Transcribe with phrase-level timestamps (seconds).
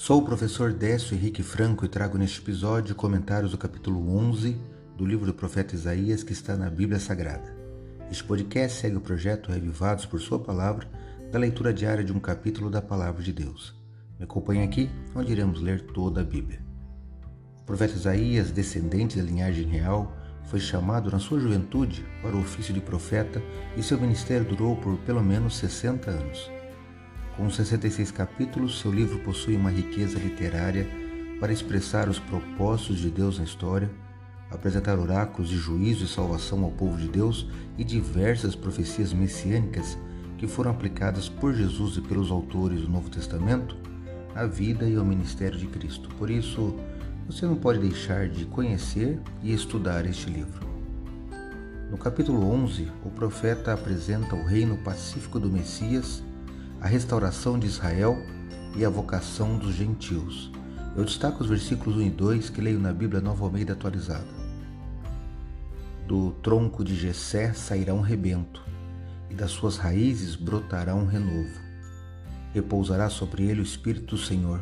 [0.00, 4.56] Sou o professor Décio Henrique Franco e trago neste episódio comentários do capítulo 11
[4.96, 7.52] do livro do profeta Isaías que está na Bíblia Sagrada.
[8.08, 10.88] Este podcast segue o projeto Revivados por Sua Palavra,
[11.32, 13.74] da leitura diária de um capítulo da Palavra de Deus.
[14.16, 16.64] Me acompanhe aqui, onde iremos ler toda a Bíblia.
[17.60, 22.72] O profeta Isaías, descendente da linhagem real, foi chamado na sua juventude para o ofício
[22.72, 23.42] de profeta
[23.76, 26.57] e seu ministério durou por pelo menos 60 anos.
[27.38, 30.88] Com 66 capítulos, seu livro possui uma riqueza literária
[31.38, 33.88] para expressar os propósitos de Deus na história,
[34.50, 37.46] apresentar oráculos de juízo e salvação ao povo de Deus
[37.78, 39.96] e diversas profecias messiânicas
[40.36, 43.76] que foram aplicadas por Jesus e pelos autores do Novo Testamento
[44.34, 46.08] à vida e ao ministério de Cristo.
[46.16, 46.74] Por isso,
[47.24, 50.66] você não pode deixar de conhecer e estudar este livro.
[51.88, 56.26] No capítulo 11, o profeta apresenta o reino pacífico do Messias
[56.80, 58.16] a restauração de Israel
[58.76, 60.52] e a vocação dos gentios.
[60.96, 64.38] Eu destaco os versículos 1 e 2 que leio na Bíblia Nova Almeida atualizada.
[66.06, 68.64] Do tronco de Jessé sairá um rebento,
[69.28, 71.60] e das suas raízes brotará um renovo.
[72.54, 74.60] Repousará sobre ele o Espírito do Senhor,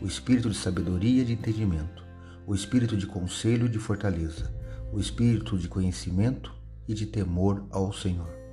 [0.00, 2.04] o Espírito de sabedoria e de entendimento,
[2.46, 4.54] o Espírito de conselho e de fortaleza,
[4.92, 6.54] o Espírito de conhecimento
[6.86, 8.45] e de temor ao Senhor.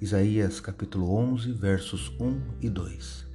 [0.00, 3.26] Isaías capítulo 11, versos 1 e 2.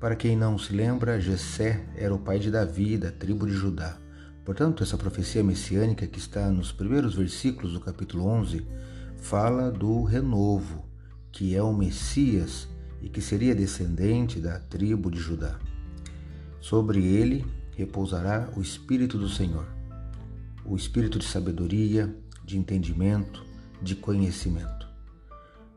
[0.00, 3.96] Para quem não se lembra, Jessé era o pai de Davi, da tribo de Judá.
[4.44, 8.66] Portanto, essa profecia messiânica que está nos primeiros versículos do capítulo 11
[9.16, 10.84] fala do renovo,
[11.30, 12.68] que é o Messias
[13.00, 15.56] e que seria descendente da tribo de Judá.
[16.60, 17.46] Sobre ele
[17.76, 19.68] repousará o Espírito do Senhor,
[20.64, 23.46] o Espírito de sabedoria, de entendimento,
[23.80, 24.93] de conhecimento.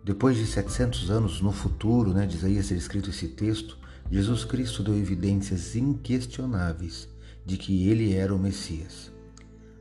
[0.04, 3.78] Depois de 700 anos no futuro, né, de Isaías ser escrito esse texto,
[4.10, 7.10] Jesus Cristo deu evidências inquestionáveis
[7.46, 9.12] de que ele era o Messias.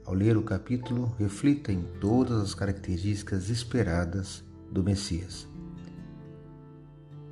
[0.05, 5.49] Ao ler o capítulo, reflita em todas as características esperadas do Messias.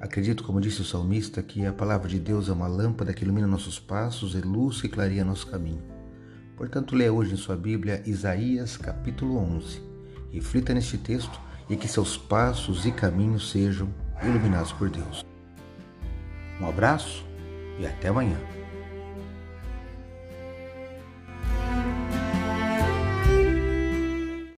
[0.00, 3.46] Acredito, como disse o salmista, que a palavra de Deus é uma lâmpada que ilumina
[3.46, 5.82] nossos passos e luz que clareia nosso caminho.
[6.56, 9.80] Portanto, leia hoje em sua Bíblia Isaías capítulo 11.
[10.30, 13.88] Reflita neste texto e que seus passos e caminhos sejam
[14.22, 15.24] iluminados por Deus.
[16.60, 17.24] Um abraço
[17.78, 18.36] e até amanhã.